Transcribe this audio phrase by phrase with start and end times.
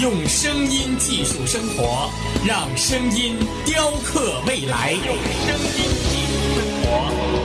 [0.00, 2.08] 用声音技术生活，
[2.46, 4.92] 让声音雕刻未来。
[4.92, 6.86] 用声音技术生活，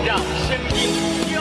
[0.06, 1.33] 让声音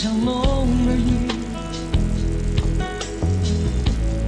[0.00, 1.10] 场梦而已。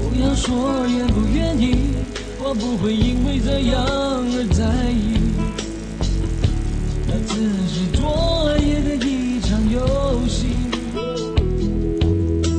[0.00, 1.94] 不要说愿不愿意，
[2.42, 5.14] 我不会因为这样而在意。
[7.06, 7.34] 那只
[7.68, 10.48] 是昨夜的一场游戏，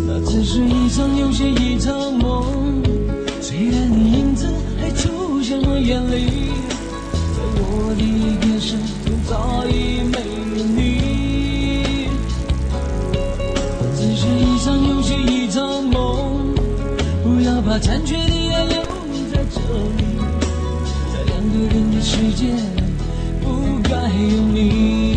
[0.08, 2.82] 那只是一场游戏，一场梦。
[3.42, 4.48] 虽然你影子
[4.80, 6.54] 还出现我眼里，
[7.36, 8.02] 在我的
[8.48, 10.10] 眼神中早已
[17.72, 18.84] 把残缺的爱留
[19.32, 19.62] 在这
[19.96, 20.04] 里，
[21.14, 22.48] 在两个人的世界
[23.42, 25.11] 不该有你。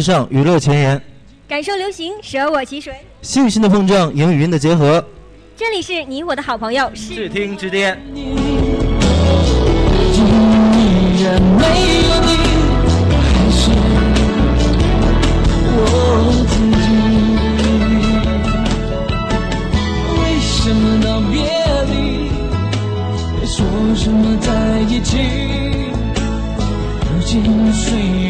[0.00, 1.02] 时尚，娱乐前沿，
[1.46, 2.90] 感受流行，舍我其谁？
[3.20, 5.04] 信心的碰撞，影与音的结合，
[5.54, 8.00] 这里是你我的好朋友，视听之巅。
[8.14, 8.38] 你如
[10.14, 11.64] 今依然没
[12.08, 12.30] 有你，
[13.10, 13.70] 我还是
[15.76, 15.78] 我
[16.48, 16.88] 自己。
[20.16, 21.34] 为什么道别
[21.92, 21.94] 离？
[23.44, 24.48] 说什么在
[24.88, 25.18] 一起？
[27.02, 27.84] 如今虽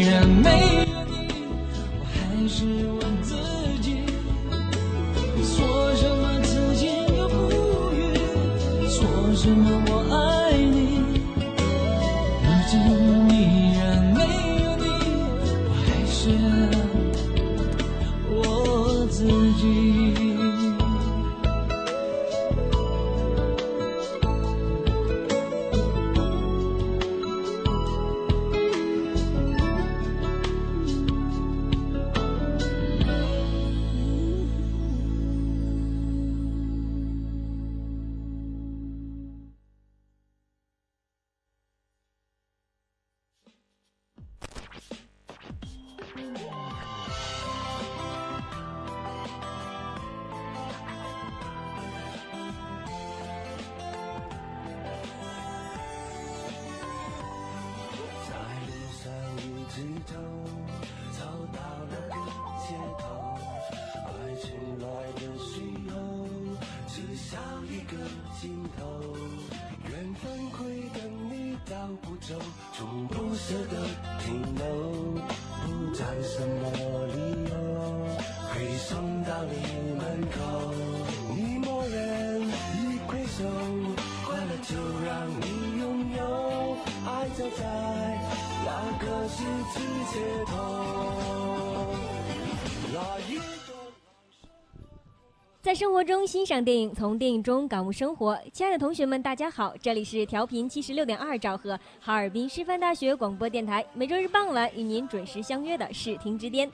[95.61, 98.35] 在生活中欣赏电影，从电影中感悟生活。
[98.51, 106.67] 亲爱的同学们，大家好，这里是调频七十六点二兆赫哈尔滨师范大学广播电台，每周日傍晚与您准时相约的视听之巅。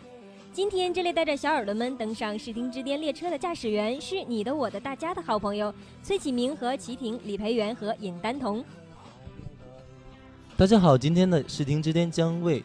[0.53, 8.63] 今天这里带着小耳朵们登上视听之巅列车的驾驶员是你的、我的、大家的好朋友崔启明和齐婷、李培元和尹丹彤。
[10.55, 12.63] 大家好，今天的视听之巅将为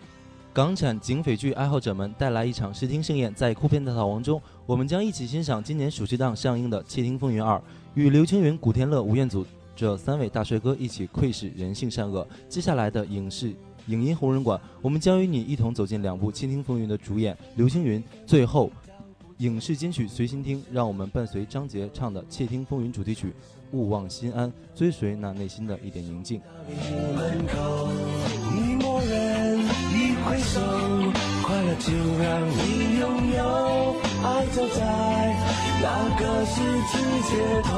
[0.54, 3.32] 港产警匪剧爱好者们带来一场视听盛宴。
[3.32, 7.56] 在酷片大逃亡中，我们将一起欣赏今年暑期档上映的《窃听风云二》，
[7.94, 12.26] 与刘青云、古天乐、吴彦祖这三位大帅哥一起窥视人性善恶。
[12.50, 13.54] 接下来的影视
[13.86, 18.04] 影音红人馆，我们将与你一同走进两部《窃听风云》的主演刘青云。
[18.26, 18.70] 最后，
[19.38, 23.28] 影视金曲随心听，让我们伴随张杰唱的《窃听风云》主题曲
[23.72, 26.42] 《勿忘心安》，追随那内心的一点宁静。
[34.54, 34.80] 走在
[35.80, 35.86] 那
[36.18, 36.54] 个十
[36.90, 36.92] 字
[37.28, 37.32] 街
[37.62, 37.70] 头。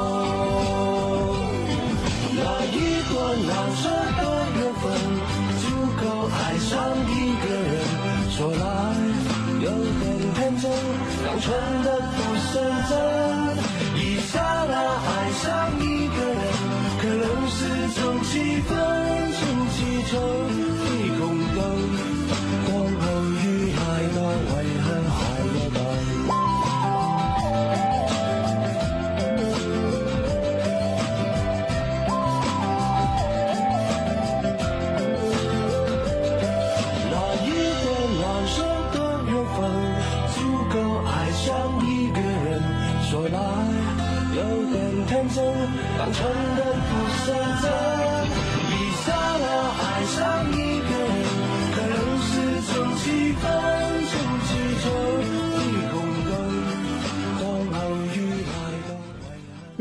[2.37, 2.75] 那一
[3.09, 3.15] 段
[3.47, 3.83] 难舍
[4.17, 4.21] 的
[4.57, 4.83] 缘分，
[5.61, 5.63] 足
[6.01, 6.69] 够爱上
[7.07, 7.11] 一
[7.41, 7.71] 个人。
[8.31, 8.63] 说来
[9.61, 10.03] 有点
[10.35, 10.63] 天真，
[11.25, 11.45] 单纯
[11.83, 12.17] 的不
[12.51, 12.53] 深
[12.89, 13.14] 真。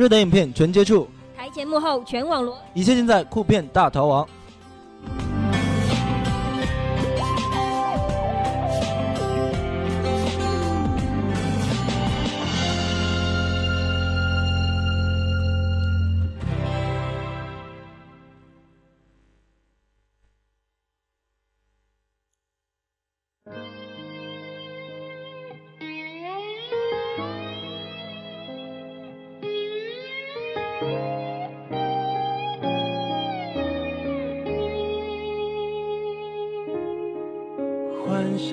[0.05, 2.59] 热点影片全接触，台前幕后全网罗。
[2.75, 4.29] 一切尽在酷片大逃亡。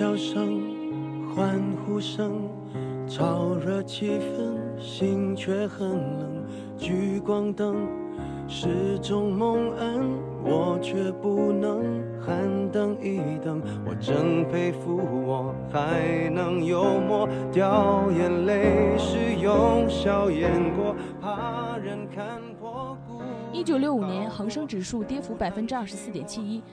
[0.01, 0.63] 笑声、
[1.29, 2.49] 欢呼声，
[3.07, 6.43] 燥热气氛，心却很冷。
[6.75, 7.87] 聚光灯
[8.47, 10.09] 是种蒙恩，
[10.43, 13.61] 我却不能喊等一等。
[13.85, 22.97] 我真佩服我还能幽默，掉眼泪是用笑掩过，怕人看破。
[23.53, 26.63] 一九六五年，恒生指数跌幅百分之二十四点七一，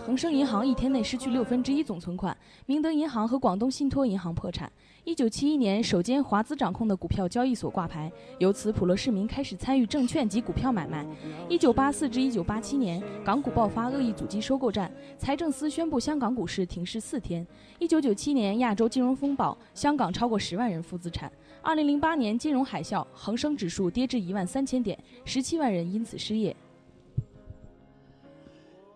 [0.00, 4.70] 恒生银行一天内失去六分之一总存款，明德银行和广东信托银行破产。
[5.04, 11.06] 一九七一年，首间华资掌控的股票交易所挂牌，由此普罗市民开始参与证券及股票买卖。
[11.48, 17.46] 一九八四至一九八七年，港股爆发恶意阻击收购战，财政司宣布香港股市停市四天。
[17.78, 21.30] 一九九七年，亚洲金融风暴，香港超过十万人负资产。
[21.62, 26.56] 二零零八年金融海啸，恒生指数跌至一万三千点，十七万人因此失业。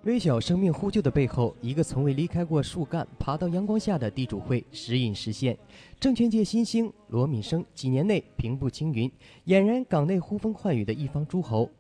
[0.04, 5.56] 微小生命呼救的背后，一个从未离开过树干、爬到阳光下的地主会时隐时现。
[5.98, 9.10] 证券界新星罗敏生几年内平步青云，
[9.46, 11.70] 俨然港内呼风唤雨的一方诸侯。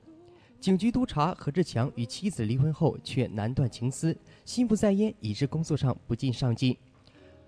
[0.58, 4.16] 警局督察何志强与妻子离婚后却难断情丝，
[4.46, 6.74] 心不在焉，以致工作上不尽上进。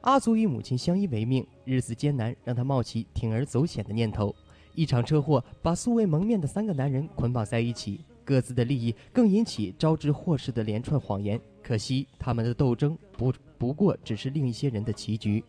[0.02, 4.34] 阿祖与母亲相依为命，日子艰难，让他冒起铤而走险的念头。
[4.74, 11.40] 一场车祸把素未谋面的三个男人捆绑在一起，各自的利益更引起招致祸事的连串谎言。
[11.62, 15.42] 可惜他们的斗争不不过只是另一些人的棋局。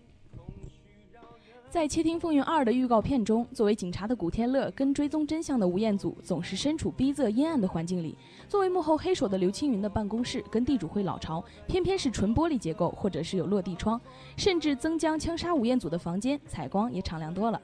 [1.69, 8.15] 在《窃听风云二》的预告片中，作为警察的古天乐跟追踪真相的吴彦祖总是身处逼仄阴暗的环境里；
[8.47, 13.99] 作为幕后黑手的刘青云的办公室跟地主会老巢偏偏是纯玻璃结构，或者是有落地窗，
[14.37, 17.61] 甚至曾江枪杀吴彦祖的房间采光也敞亮多了。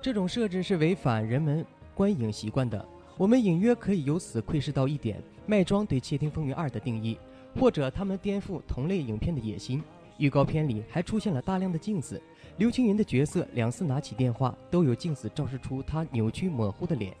[0.00, 2.86] 这种设置是违反人们观影习惯的。
[3.16, 7.18] 我们隐约可以由此窥视到一点麦庄对《窃听风云二》的定义，
[7.58, 9.82] 或者他们颠覆同类影片的野心。
[10.18, 12.20] 预告片里还出现了大量的镜子，
[12.58, 17.14] 刘青云的角色两次拿起电话，都有镜子照射出他扭曲模糊的脸。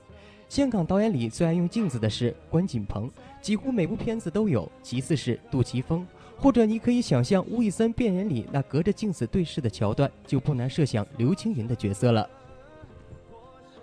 [0.48, 4.70] 香港导演里最爱用镜子的是关锦鹏，几乎每部片子都有。
[4.82, 6.06] 其次是杜琪峰，
[6.36, 12.28] 或者你可以想象吴宇森变人里那隔着镜子对视的桥段，就不难设想刘青云的角色了。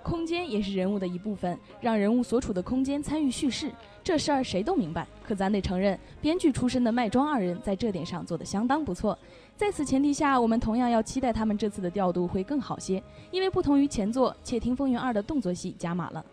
[0.03, 3.72] 空间也是人物的一部分，让人物所处的空间参与叙事，
[4.03, 5.07] 这事儿谁都明白。
[5.25, 9.17] 可咱得承认，编剧出身的麦庄二人在这点上做得相当不错。
[9.55, 16.24] 在此前提下，我们同样要期待他们这次的调度会更好些，因为不同于前作《窃听风云二》的动作戏加码了。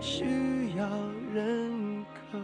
[0.00, 0.24] 需
[0.76, 0.88] 要
[1.32, 2.38] 认可。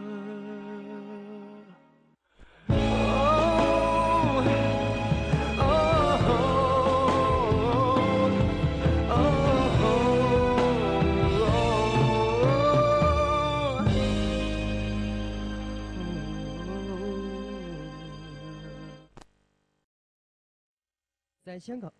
[21.45, 21.93] 在香港，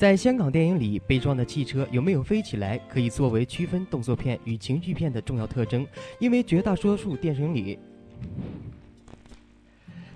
[0.00, 5.86] 在香港电影里，被撞的汽车有没有飞起来，可以作为区分动作片与情绪片的重要特征。
[6.18, 7.78] 因为绝大多数电影里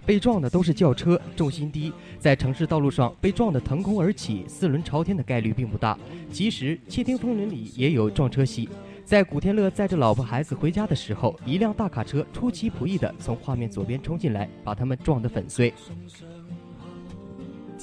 [0.07, 5.99] 被撞的都是轿车，重心低，在城市道路上被撞得腾空而起、四轮朝天的概率并不大。
[6.33, 8.67] 其实，《窃听风云》里也有撞车戏。
[9.05, 15.75] 在古天乐载着老婆孩子回家的时候，一辆大卡车出其不意地从画面左边冲进来，把他们撞得粉碎。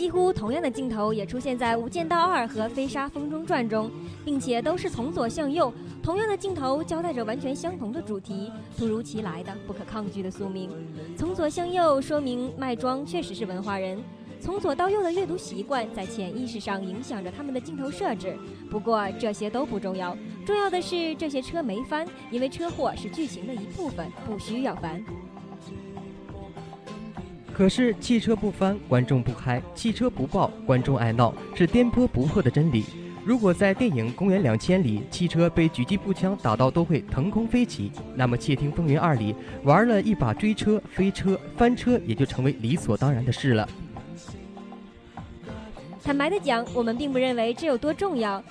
[0.02, 3.92] 几乎同样的镜头也出现在《无间道二》和《飞沙风中传》中，
[4.26, 10.72] 并且都是从左向右，同样的镜头交代着完全相同的主题，突如其来的、不可抗拒的宿命。
[11.16, 14.02] 从左向右说明麦庄确实是文化人，
[14.40, 18.36] 从左到右的阅读习惯在潜意识上影响着他们的镜头设置。
[18.72, 25.00] 不过这些都不重要，重要的是这些车没翻，因为车祸是剧情的一部分，不需要翻。
[27.62, 32.84] 可是汽车不翻，观众不开；汽车不爆，观众爱闹，是颠扑不破的真理。
[33.24, 43.70] 如果在电影《公元两千》里，汽车被狙击步枪打到都会腾空飞起，那么《窃听风云二》里玩了一把追车、飞车、翻车，也就成为理所当然的事了。
[46.04, 48.44] 坦白的讲，我们并不认为这有多重要。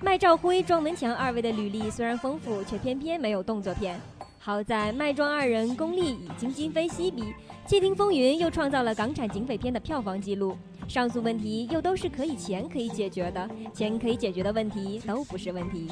[0.00, 4.00] 麦兆辉、庄文强二位的履历虽然丰富，却偏偏没有动作片。
[4.38, 7.22] 好在麦庄二人功力已经今非昔比，
[7.66, 10.54] 《窃听风云》又创造了港产警匪片的票房纪录。
[10.86, 15.88] 上述问题又都是可以钱可以解决的，钱可以解决的问题都不是问题。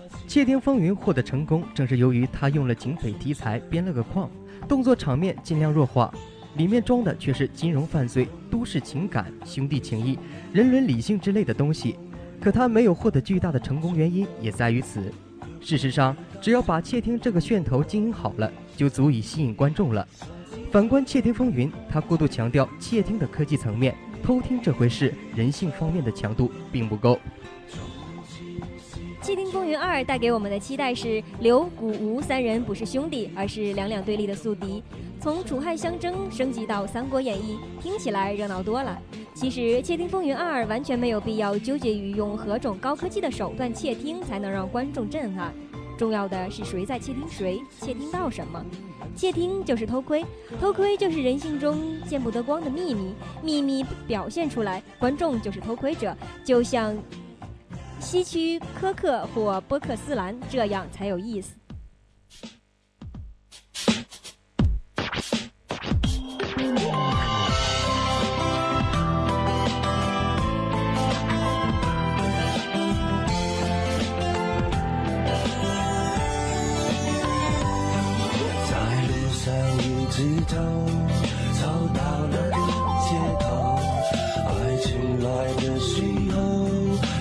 [0.26, 4.30] 《窃听风云》获得成功，正是由于他用了警匪题材编了个框，
[4.66, 6.10] 动作场面尽量弱化，
[6.56, 10.18] 里面装的却是金融犯罪、都市情感、兄弟情谊、
[10.54, 11.96] 人伦理性之类的东西。
[12.40, 15.12] 可他没有获得巨大的成功，原因也在于此。
[15.66, 20.06] 事实上，只要把窃听这个噱头经营好了，就足以吸引观众了。
[20.70, 23.92] 反观《窃听风云》，它过度强调窃听的科技层面，
[24.22, 27.18] 偷听这回事人性方面的强度并不够。
[29.26, 34.84] 《窃听风云二》带给我们的期待是刘、古、吴三人不是兄弟，而是两两对立的宿敌。
[35.20, 38.96] 从楚汉相争升级到《三国演义》，听起来热闹多了。
[39.36, 45.52] 其实，《窃听风云二》完全没有必要纠结于用何种高科技的手段窃听才能让观众震撼。
[45.98, 48.64] 重要的是谁在窃听谁，窃听到什么。
[49.14, 50.24] 窃听就是偷窥，
[50.58, 56.96] 偷窥就是人性中见不得光的秘密，秘密表现出来，观众就是偷窥者，就像。
[57.98, 61.54] 希区柯克或波克斯兰，这样才有意思。
[80.16, 80.56] 石头，
[81.60, 82.56] 走到那个
[83.04, 83.08] 街
[83.38, 83.46] 头，
[84.46, 86.00] 爱情来的时
[86.32, 86.38] 候，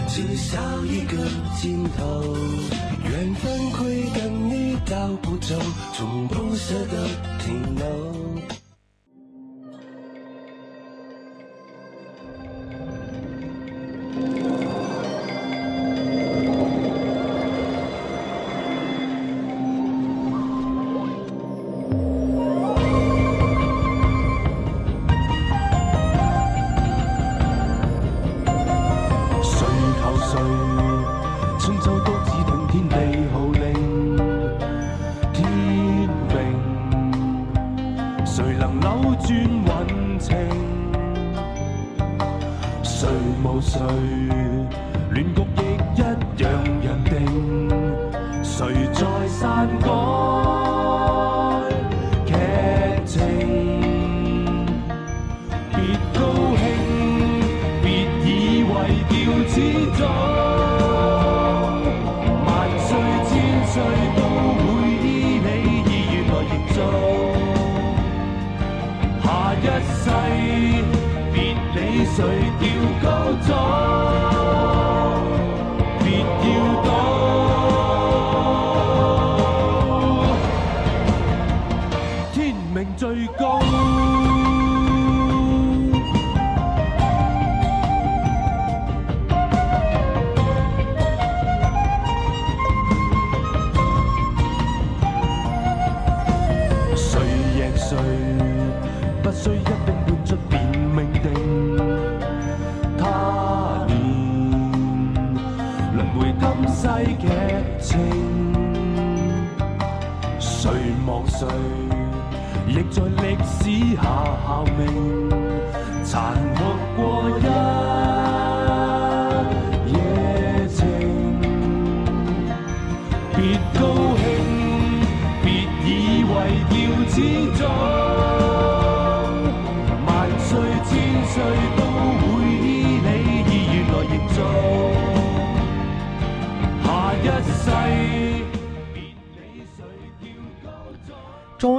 [0.08, 1.18] 只少一个
[1.60, 2.38] 尽头。
[3.04, 5.60] 缘分会跟你到不走，
[5.94, 7.06] 从不舍得
[7.44, 8.25] 停留。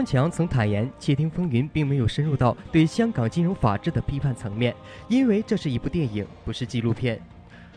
[0.06, 4.72] 强曾坦言，《窃听风云》并没有深入到对香港金融法治的批判层面，
[5.08, 7.20] 因为这是一部电影，不是纪录片。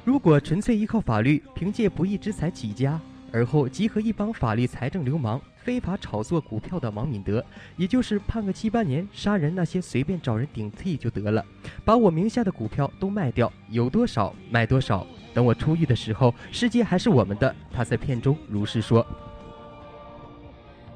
[0.06, 7.44] 如果纯粹依靠法律，凭借不义之财起家，而后集合一帮法律财政流氓，非法炒作股票的王敏德，
[7.76, 11.44] 也就是判个七八年，杀人那些随便找人顶替就得了，
[11.84, 15.06] 把我名下的股票都卖掉，有多少卖多少。
[15.34, 17.56] 等我出狱的时候，世界还是我们的。
[17.72, 19.04] 他在片中如是说。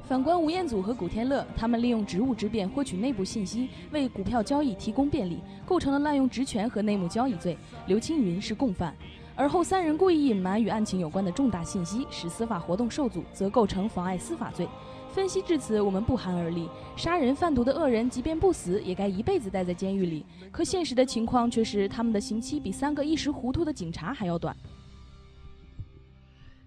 [0.06, 7.56] 反观吴彦祖和古天乐，他们利用职务之便获取内部信息，为股票交易提供便利，构成了滥用职权和内幕交易罪。
[7.86, 8.94] 刘青云是共犯，
[9.34, 14.68] 而后三人故意隐瞒与案情有关的重大信息，使司法活动受阻，则构成妨碍司法罪。
[15.08, 20.26] 分析至此，我们不寒而栗：杀人贩毒的恶人，即便不死，也该一辈子待在监狱里。
[20.52, 24.54] 可现实的情况却是，他们的刑期比三个一时糊涂的警察还要短。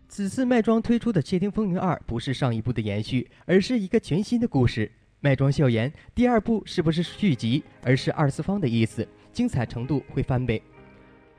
[0.10, 4.90] 此次麦庄推出的《窃听风云二》不是上一部的延续，而是一个全新的故事。
[5.20, 10.62] 麦庄笑言，第二部是不是续集，而是二次方的意思，精彩程度会翻倍。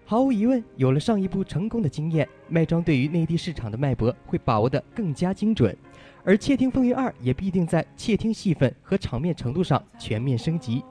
[0.05, 5.75] 毫无疑问，有了上一部成功的经验，麦庄对于内地市场的脉搏会把握得更加精准，
[6.23, 10.83] 而《窃听风云二》也必定在窃听戏份和场面程度上全面升级。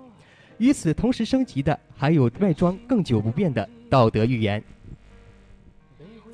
[0.58, 4.63] 与此同时升级的，还有麦庄更久不变的道德预言。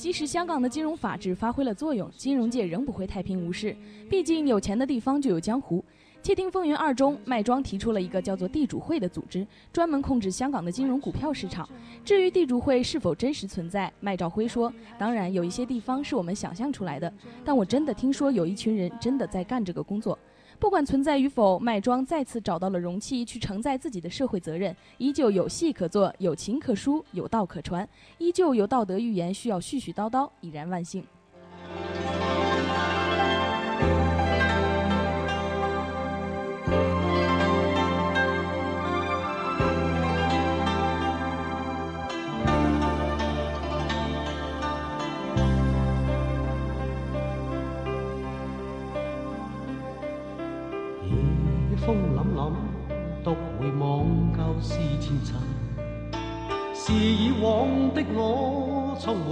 [0.03, 3.73] 即使香港的金融法治发挥了作用，金融界仍不会太平无事。
[4.09, 5.79] 毕竟有钱的地方就有江湖。
[6.21, 11.65] 《窃听风云二》中，麦庄提出了一个叫做地主会的组织，专门控制香港的金融股票市场。
[12.03, 17.09] 至于地主会是否真实存在，麦兆辉说：“当然，有一些地方是我们想象出来的，
[17.45, 20.19] 但我真的听说有一群人真的在干这个工作。”
[20.59, 27.87] 不管存在与否，麦庄再次找到了容器去承载自己的社会责任，依旧有戏可做，有情可书，有道可传，
[28.17, 31.03] 依旧有道德预言需要絮絮叨叨，已然万幸。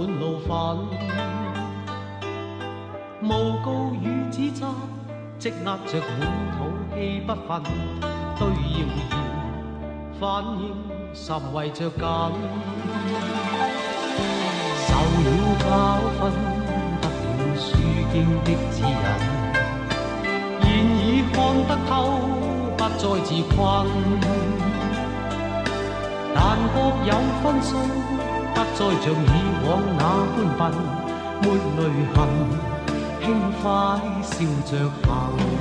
[0.02, 0.50] 我充滿怒憤，
[3.22, 3.30] 誣
[3.64, 4.66] 告與指責
[5.38, 6.10] 積壓着滿
[6.58, 6.58] 肚
[6.94, 7.62] 氣不憤，
[8.38, 9.10] 對謠言
[10.18, 10.20] 反
[10.58, 10.74] 應，
[11.14, 12.00] 甚為着緊。
[14.88, 14.90] 受
[15.22, 15.28] 了
[15.60, 15.70] 教
[16.18, 16.20] 訓，
[17.00, 17.04] 得
[17.38, 17.62] 了書
[18.12, 19.06] 經的指引，
[20.62, 20.66] 現
[20.98, 21.38] 已看
[21.68, 21.92] 得透，
[22.76, 23.56] 不再自困。
[26.34, 26.40] 但
[26.74, 27.10] 各有
[27.42, 27.70] 分數，
[28.62, 29.16] 不再像以
[29.66, 30.02] 往那
[30.56, 30.72] 般笨，
[31.42, 31.44] 没
[31.76, 31.80] 泪
[32.14, 32.16] 痕，
[33.20, 33.24] 轻
[33.60, 33.64] 快
[34.22, 34.30] 笑
[34.64, 34.70] 着
[35.04, 35.51] 行。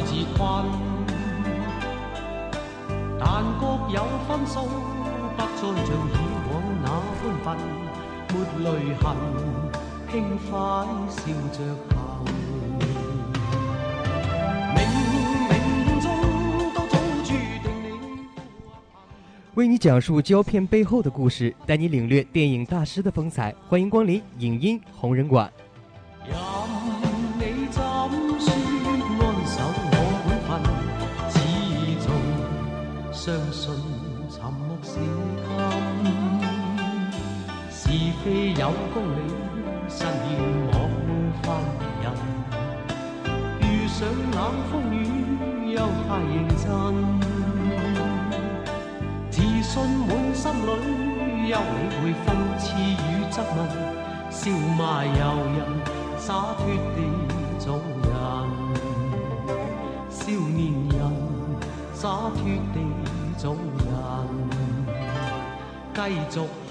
[0.00, 0.64] 再自困。
[3.18, 4.64] 但各有分數，
[5.36, 6.16] 不再像以
[6.48, 6.88] 往那
[7.44, 7.48] 般笨，
[8.32, 8.34] 沒
[8.64, 9.04] 淚痕，
[10.08, 10.12] 輕
[10.48, 10.50] 快
[11.10, 11.20] 笑
[11.52, 11.58] 着
[11.90, 11.94] 行。
[14.74, 14.78] 冥
[15.50, 15.52] 冥
[16.00, 16.04] 中
[16.72, 17.28] 都早注
[17.62, 17.86] 定你。
[19.54, 23.54] 为你讲述胶片背后的故事，带你領略電影大師的風采。
[23.68, 25.52] 歡迎光臨影音紅人館。
[38.22, 39.18] 非有公理，
[39.88, 40.06] 實現
[40.72, 40.74] 我
[41.06, 41.08] 無
[41.42, 41.44] 法
[41.78, 42.06] 別人。
[43.62, 43.96] 遇上
[44.32, 44.38] 冷
[44.70, 44.98] 风雨，
[45.72, 46.62] 又太认真。
[49.30, 49.72] 自信
[50.06, 50.68] 满心里，
[51.48, 52.28] 休理会讽
[52.58, 53.58] 刺与质问，
[54.30, 54.40] 笑
[54.76, 55.20] 骂由
[55.56, 55.58] 人，
[56.18, 56.28] 洒
[56.58, 56.60] 脱
[56.94, 56.98] 地
[57.58, 57.64] 做
[58.04, 58.08] 人。
[60.10, 61.00] 少年人，
[61.94, 62.38] 洒脱
[62.74, 62.76] 地
[63.38, 63.88] 做人，
[65.94, 65.98] 继
[66.30, 66.36] 续
[66.68, 66.70] 行，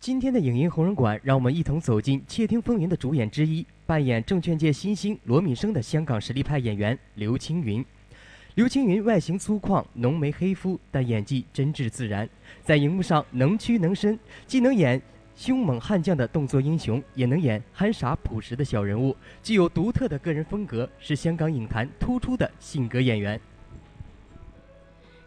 [0.00, 7.84] 今天的影音红人馆，让我们一同走进《窃听风云》的主演之一，扮演证券界新星罗敏生的香港实力派演员刘青云。
[8.56, 12.28] 刘青云外形粗犷，浓眉黑肤，但演技真挚自然，
[12.62, 15.00] 在荧幕上能屈能伸，既能演
[15.38, 23.40] 凶猛悍将的动作英雄，也能演憨傻朴实的小人物，具有独特的个人风格，是香港影坛突出的性格演员。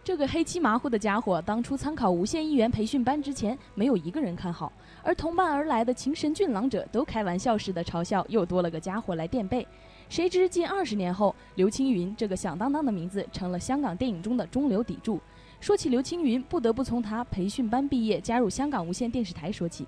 [0.03, 9.65] 这个黑漆麻糊的家伙，当初参考无线艺员培训班之前，没有一个人看好，而同伴而来的情神俊朗者都开玩笑似的嘲笑，又多了个家伙来垫背。
[10.09, 15.21] 谁知近二十年后，刘青云这个响当当的名字成了香港电影中的中流砥柱。
[15.61, 19.87] 说起刘青云，不得不从他培训班毕业加入香港无线电视台说起。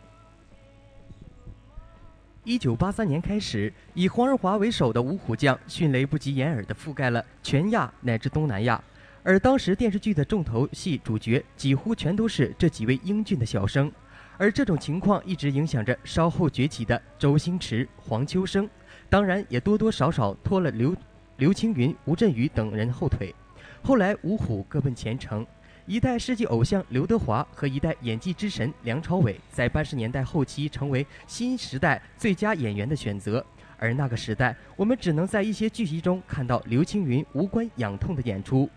[2.46, 8.84] 一九八三年开始，以黄日华为首的五虎将迅雷不及掩耳地覆盖了全亚乃至东南亚，
[9.24, 13.90] 而当时电视剧的重头戏主角几乎全都是这几位英俊的小生，
[14.38, 18.70] 而这种情况一直影响着稍后崛起的周星驰、黄秋生，
[19.10, 20.94] 当然也多多少少拖了刘
[21.38, 23.34] 刘青云、吴镇宇等人后腿。
[23.82, 25.48] 后来五虎各奔前程。
[25.86, 33.46] 一代世纪偶像刘德华和一代演技之神梁朝伟，在八十年代后期成为新时代最佳演员的选择。
[33.78, 38.70] 而那个时代，我们只能在一些剧集中看到刘青云无关痒痛的演出。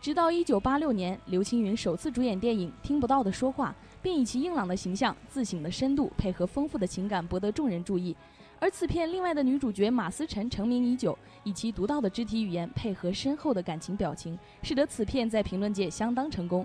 [0.00, 3.70] 直到一九八六年，刘青云首次主演电影《听不到的说话》，
[4.02, 8.16] 并以其硬朗的形象、自省的深度，配合丰富的情感，博得众人注意。
[8.62, 16.64] 而此片另外的女主角马思纯成名已久，以其独到的肢体语言配合深厚的感情表情，使得此片在评论界相当成功。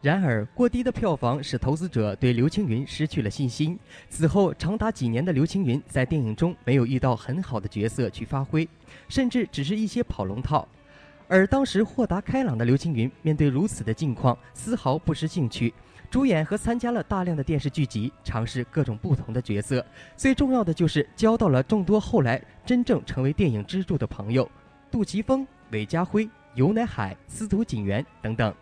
[0.00, 3.78] 然而，过低的票房使投资者对刘青云失去了信心。
[4.08, 8.66] 此后长达几年的刘青云在电影中没有遇到很好的角色去发挥，
[9.10, 10.66] 甚至只是一些跑龙套。
[11.28, 15.74] 而当时豁达开朗的刘青云面对如此的境况，丝毫不失兴趣，
[16.12, 19.82] 主演和参加了大量的电视剧集，尝试各种不同的角色。
[20.14, 24.46] 最重要的就是交到了众多后来真正成为电影支柱的朋友，
[24.90, 28.54] 杜琪峰、韦家辉、尤乃海、司徒锦源等等。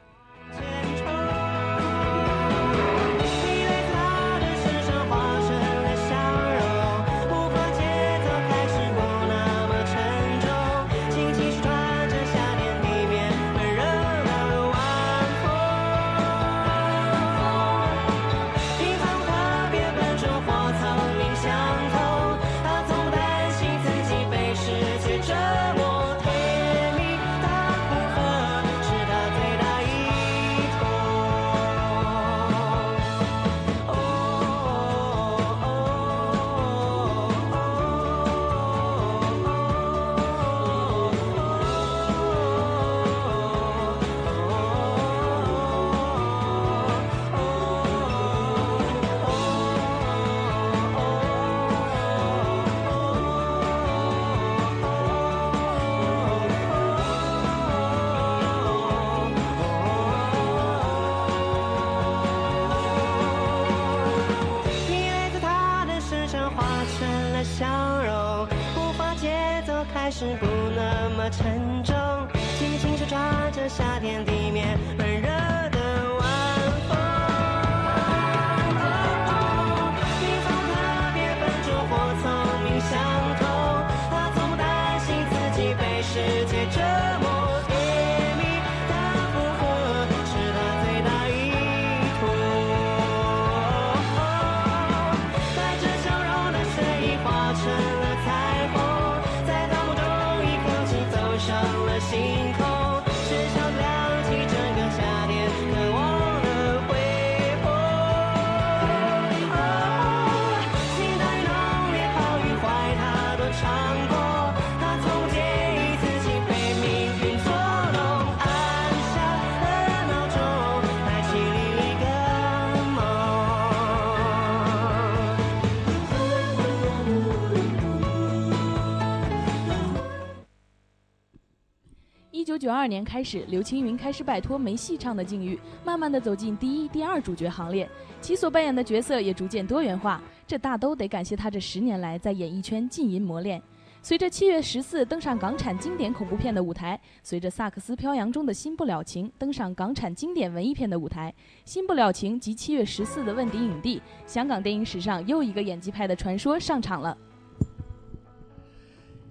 [132.80, 137.86] 二年开始，刘青云开始摆脱没戏唱的境遇，慢慢的走进第一、第二主角行列，
[138.22, 140.18] 其所扮演的角色也逐渐多元化。
[140.46, 143.60] 这大都得感谢他这十年来在演艺圈浸淫磨练。
[144.00, 151.34] 随着七月十四登上港产经典恐怖片的舞台，随着萨克斯飘扬中的新不了情登上港产经典文艺片的舞台，
[151.66, 157.14] 新不了情及七月十四的问鼎影帝，香港电影史上又一个演技派的传说上场了。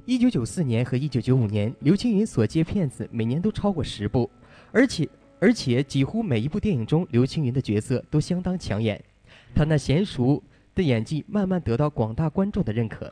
[0.10, 4.28] 一九九四年和一九九五年，刘青云所接片子每年都超过十部，
[4.72, 5.08] 而且
[5.39, 9.00] 而且几乎每一部电影中，刘青云的角色都相当抢眼。
[9.54, 10.41] 他那娴熟
[10.74, 13.06] 的演技慢慢得到广大观众的认可，《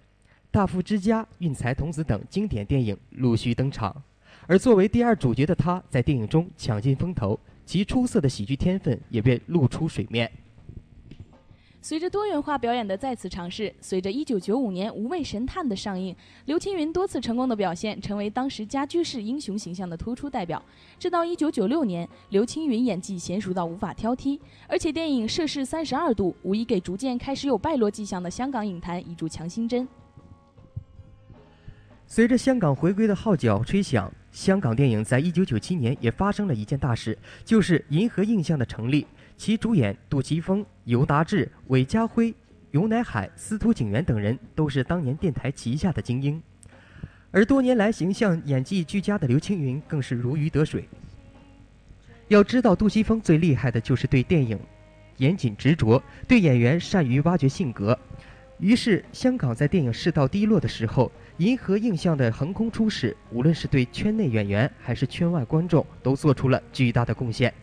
[0.49, 3.95] 大富之家》《运财童子》等经典电影陆续登场。
[4.47, 10.31] 而作为第二主角的他，在电影中抢尽风头，其出色的喜剧天分也被露出水面。
[11.79, 16.13] 随着多元化表演的再次尝试，随着1995年《无畏神探》的上映，
[16.45, 20.61] 刘青云多次成功的表现，成为当时家居式英雄形象的突出代表。
[20.99, 24.37] 直到1996年，刘青云演技娴熟到无法挑剔，
[24.67, 29.87] 而且电影摄氏三十二度，无疑给逐渐开始有败落迹象的香港影坛一柱强心针。
[32.05, 39.05] 随着香港回归的号角吹响，香港电影在一九九七年也发生了一件大事，就是银河映像的成立。
[39.38, 42.34] 其主演杜琪峰、尤达志、韦家辉、
[42.71, 46.41] 尤乃海、司徒景元等人都是当年电台旗下的精英，
[47.30, 50.89] 而多年来形象演技俱佳的刘青云更是如鱼得水。
[52.28, 54.60] 要知道，杜琪峰最厉害的就是对电影
[55.17, 57.97] 严谨执着，对演员善于挖掘性格。
[58.60, 67.54] 于是，香港在电影世道低落的时候，银河映像的横空出世，无论是对圈内演员还是圈外观众，都做出了巨大的贡献。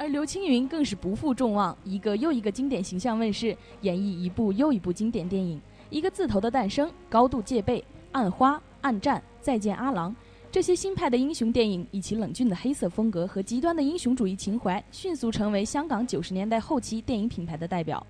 [0.00, 5.60] 而刘青云更是不负众望，一个又一个经典形象问世，演绎一部又一部经典电影。
[5.90, 10.16] 一个字头的诞生，高度戒备，暗花、暗战、再见阿郎，
[10.50, 18.06] 这些新派的英雄电影，以其冷峻的黑色风格和极端的英雄主义情怀，迅速成为香港九十年代后期电影品牌的代表。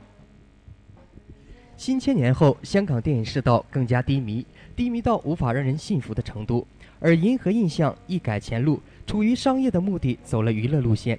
[1.76, 6.64] 新千年后，香港电影世道更加低迷，低迷到无法让人信服的程度。
[7.00, 11.18] 而银河印象一改前路，处于商业的目的，走了娱乐路线。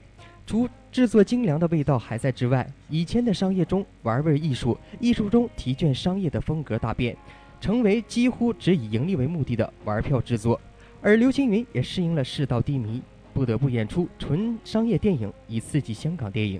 [0.52, 7.16] 除制作精良的味道还在之外，以前的商业中玩味艺术，艺术中题卷商业的风格大变，
[7.62, 10.60] 成为几乎只以盈利为目的的玩票制作。
[11.02, 13.02] 而刘青云也适应了世道低迷，
[13.34, 16.60] 不得不演出纯商业电影，以刺激香港电影。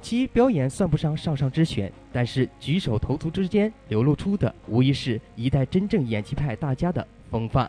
[0.00, 7.68] 其表演算不上上上之选，但是举手投足之间流露出的，无疑是一代真正演技派大家的风范。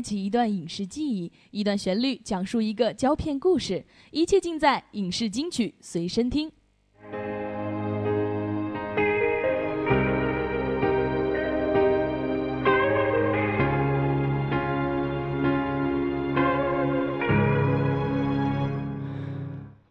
[0.00, 6.50] 开启一段影视记忆，一段旋律讲述一个胶片故事，一切尽在影视金曲随身听。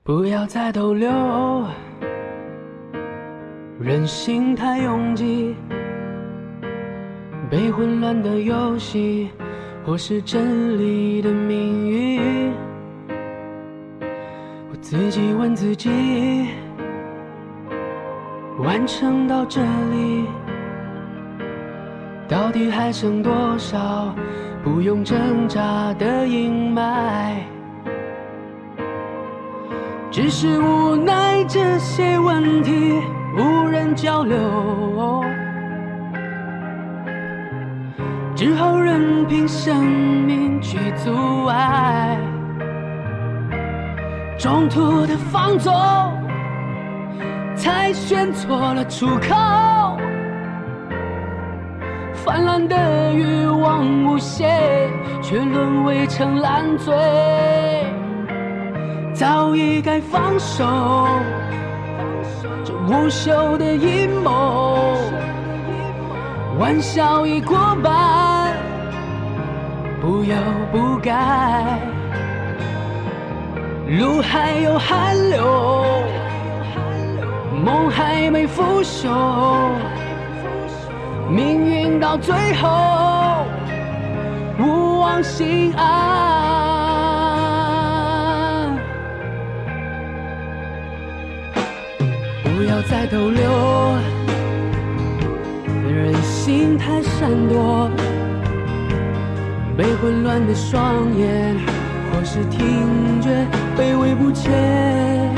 [0.02, 1.08] 不要再逗留，
[3.80, 5.56] 人心太拥挤，
[7.48, 9.30] 被混乱的游戏，
[9.92, 12.54] 我是真理的命运。
[14.70, 15.90] 我自己问自己，
[18.60, 20.26] 完成到这里，
[22.28, 24.14] 到底还剩多少
[24.64, 27.38] 不用挣扎的阴霾？
[30.12, 33.02] 只是无奈这些问题
[33.36, 34.38] 无人交流，
[38.40, 42.18] 只好任凭生命去阻碍。
[44.38, 45.74] 中途的放纵，
[47.54, 49.98] 才选错了出口。
[52.14, 54.90] 泛滥的欲望无限，
[55.22, 56.96] 却沦为成烂醉。
[59.14, 60.66] 早已该放手，
[62.64, 64.96] 这无休的阴谋，
[66.58, 68.29] 玩笑已过半，
[70.10, 70.36] 不忧
[70.72, 71.78] 不改，
[74.00, 75.46] 路还有寒流，
[77.64, 79.70] 梦还没腐朽，
[81.30, 83.46] 命运到最后
[84.58, 85.86] 勿忘心安。
[92.44, 93.96] 不要再逗留，
[95.88, 97.92] 人心太闪躲，
[99.80, 101.56] 被混乱的双眼，
[102.12, 103.30] 或是听觉
[103.78, 105.34] 卑微不前。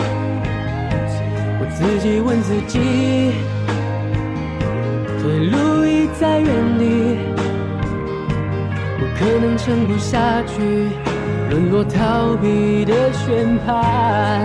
[1.60, 2.80] 我自己问自己，
[5.22, 7.20] 退路已在原地，
[8.98, 10.90] 我可能撑不下去，
[11.52, 14.42] 沦落逃避的宣判。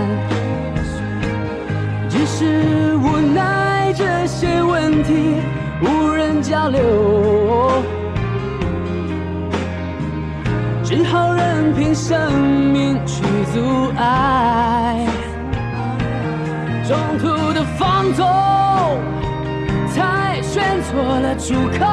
[2.10, 5.36] 只是无奈这些问题
[5.80, 6.82] 无人交流，
[10.88, 12.32] 只好任凭生
[12.72, 13.20] 命去
[13.52, 15.04] 阻碍。
[16.86, 18.24] 中途的放纵，
[19.92, 21.84] 才选错了出口。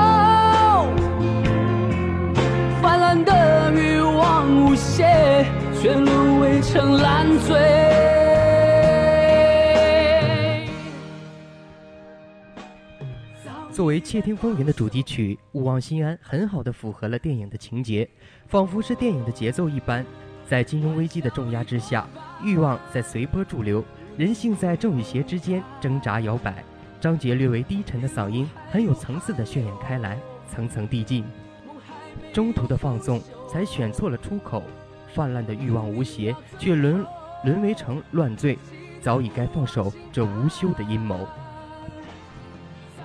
[2.83, 5.43] 泛滥的欲望无限，
[5.81, 8.22] 却沦为成烂醉。
[13.73, 18.07] 作为《窃听风云》的主题曲，《勿忘心安》很好的符合了电影的情节，
[18.45, 20.05] 仿佛是电影的节奏一般。
[20.47, 22.07] 在金融危机的重压之下，
[22.43, 23.83] 欲望在随波逐流，
[24.15, 26.63] 人性在正与邪之间挣扎摇摆。
[27.01, 31.25] 张杰略微低沉的嗓音，很有层次的渲染开来，层层递进。
[32.31, 33.19] 中途的放纵，
[33.49, 34.61] 才选错了出口；
[35.15, 37.03] 泛滥的欲望无邪，却沦
[37.43, 38.55] 沦为成乱醉。
[39.01, 41.15] 早已该放手这无休的阴谋。《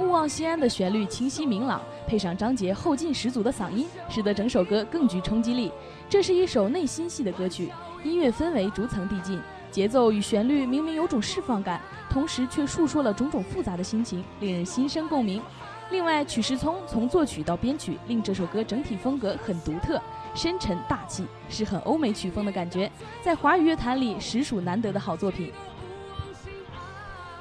[0.00, 5.72] 勿忘心安》的旋律清晰明朗，配上张杰后劲十足的嗓音，使得整首歌更具冲击力。
[6.08, 7.68] 这是一首内心戏的歌曲，
[8.04, 9.40] 音乐氛围逐层递进，
[9.72, 15.42] 节奏与旋律明明有种释放感，同时却诉说了种种复杂的心情，令人心生共鸣。
[15.90, 20.00] 另外，曲世聪从作曲到编曲，令这首歌整体风格很独特，
[20.32, 22.88] 深沉大气，是很欧美曲风的感觉，
[23.20, 25.50] 在华语乐坛里实属难得的好作品。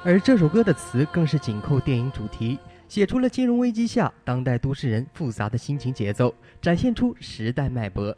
[0.04, 2.56] 而这首歌的词更是紧扣电影主题，
[2.88, 6.32] 写出了金融危机下当代都市人复杂的心情节奏，
[6.62, 8.16] 展现出时代脉搏。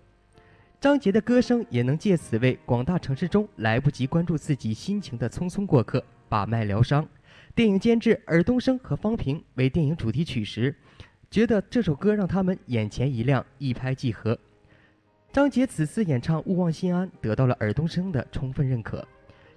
[0.78, 7.06] 张杰的歌声也能借此为广大城市中来不及关注自己心情的匆匆过客把脉疗伤。
[7.54, 10.74] 电影监制尔冬升和方平为电影主题曲时，
[11.30, 14.38] 觉得这首歌让他们眼前一亮，一拍即合。
[15.32, 19.06] 张杰此次演唱《勿忘心安》得到了尔冬升的充分认可。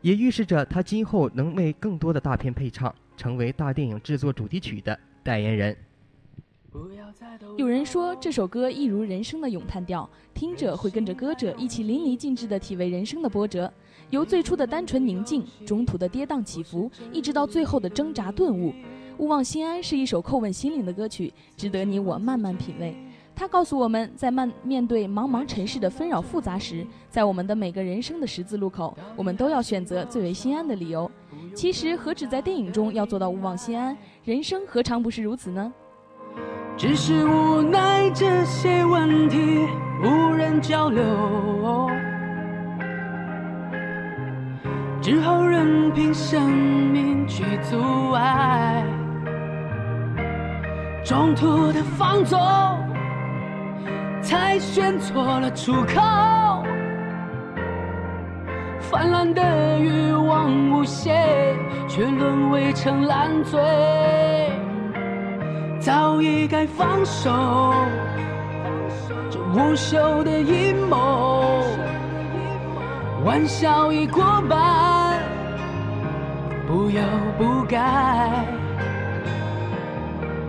[0.04, 5.76] 也预示着他今后能为更多的大片配唱，成为大电影制作主题曲的代言人。
[7.56, 13.72] 有人说这首歌一如人生的咏叹调，听者会跟着歌者一起淋漓尽致地体味人生的波折，
[14.10, 18.72] 由最初的单纯宁静，中途的跌宕起伏，一直到最后的挣扎顿悟。
[19.20, 22.94] 《勿忘心安》是一首叩问心灵的歌曲，值得你我慢慢品味。
[23.36, 31.10] 他告诉我们在慢面对茫茫尘世的纷扰复杂时，在我们的每个人生的十字路口，我们都要选择最为心安的理由。
[31.54, 35.74] 其实何止在电影中要做到勿忘心安，人生何尝不是如此呢？
[36.76, 39.68] 只是无奈这些问题
[40.04, 41.90] 无人交流，
[45.02, 48.84] 只好任凭生命去阻碍。
[51.06, 52.40] 中途的放纵，
[54.24, 56.02] 才选错了出口。
[58.80, 61.16] 泛滥的欲望无限，
[61.88, 63.60] 却沦为成烂醉。
[65.80, 67.30] 早已该放手，
[69.30, 71.62] 这无休的阴谋，
[73.26, 75.20] 玩笑已过半，
[76.66, 77.02] 不忧
[77.38, 78.46] 不改，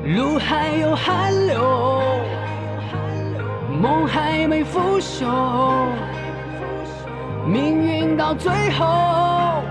[0.05, 1.61] 路还有寒流，
[3.85, 5.27] 梦还没腐朽，
[7.47, 9.63] 命运到最后，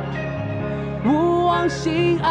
[1.03, 2.29] 勿忘心安。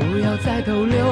[0.00, 1.06] 不要再逗留，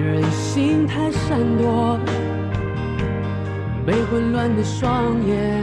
[0.00, 2.00] 人心太闪躲，
[3.84, 5.62] 被混乱的双眼，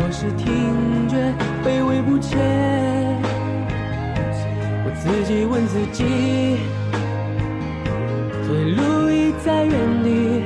[0.00, 1.32] 或是听觉
[1.64, 3.03] 卑微不前。
[5.04, 6.02] 自己问自己，
[8.46, 10.42] 退路已在原地，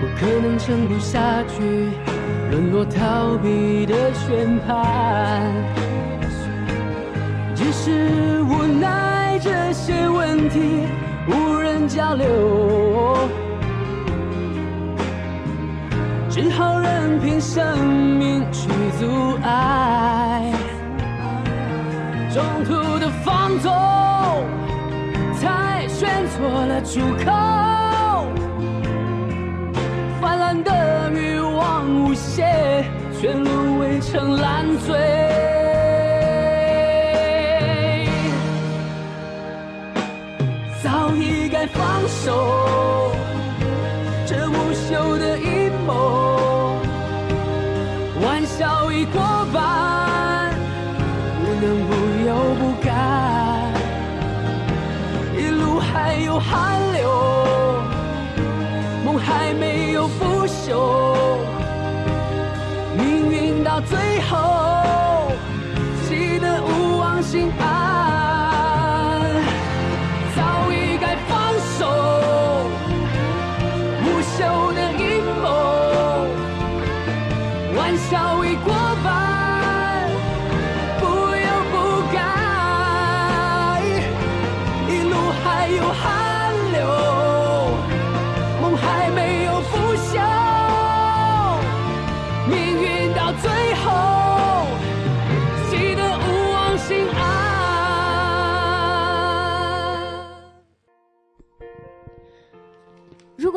[0.00, 1.90] 不可能撑不下去，
[2.50, 5.52] 沦落逃避的宣判。
[7.54, 10.86] 只是无奈这些问题
[11.28, 13.18] 无人交流，
[16.30, 17.86] 只好任凭生
[18.18, 20.29] 命去阻碍。
[22.32, 23.72] 中途的放纵，
[25.34, 27.32] 才选错了出口。
[30.20, 32.84] 泛滥的欲望无限，
[33.20, 34.96] 却沦为成烂醉。
[40.80, 43.12] 早已该放手，
[44.24, 46.78] 这无休的阴谋，
[48.22, 49.20] 玩笑已过
[56.40, 57.10] 寒流，
[59.04, 61.16] 梦还没有腐朽，
[62.96, 64.69] 命运到最后，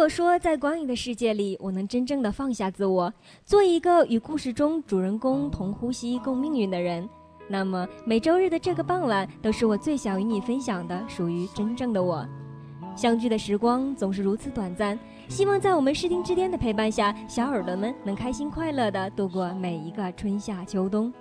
[0.04, 3.14] 果说在光影的世界里，我能真正的放下自我，
[3.46, 7.08] 做一个与故事中主人公同呼吸共命运的人，
[7.48, 12.28] 那么每周日的这个傍晚都是我最想与你分享的属于真正的我。
[12.98, 15.00] 相聚的时光总是如此短暂，
[15.30, 21.14] 希望在我们视听之巅的陪伴下，小耳朵们能开心快乐的度过每一个春夏秋冬。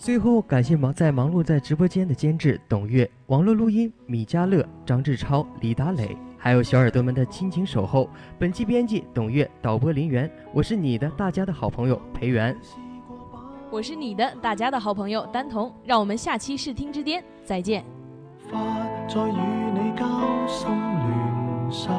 [0.00, 8.08] 最后，感谢忙在忙碌在直播间的监制董月、网络录音米迦乐、张志超、李达磊，还有小耳朵们的亲情守候。
[8.38, 12.56] 本期编辑董月，导播林源，我是你的大家的好朋友裴元。
[13.70, 17.84] 我是你的大家的好朋友丹彤，让我们下期视听之巅再见。
[18.50, 18.58] 花
[19.08, 19.32] 再与
[19.74, 20.06] 你交
[20.46, 21.98] 心。